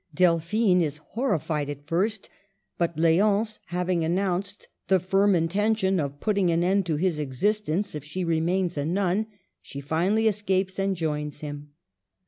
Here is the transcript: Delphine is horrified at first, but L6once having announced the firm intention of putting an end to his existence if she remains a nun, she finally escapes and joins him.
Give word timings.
Delphine 0.15 0.81
is 0.83 0.97
horrified 1.09 1.69
at 1.69 1.85
first, 1.85 2.27
but 2.79 2.97
L6once 2.97 3.59
having 3.67 4.03
announced 4.03 4.67
the 4.87 4.99
firm 4.99 5.35
intention 5.35 5.99
of 5.99 6.19
putting 6.19 6.49
an 6.49 6.63
end 6.63 6.87
to 6.87 6.95
his 6.95 7.19
existence 7.19 7.93
if 7.93 8.03
she 8.03 8.23
remains 8.23 8.79
a 8.79 8.83
nun, 8.85 9.27
she 9.61 9.79
finally 9.79 10.27
escapes 10.27 10.79
and 10.79 10.95
joins 10.97 11.41
him. 11.41 11.73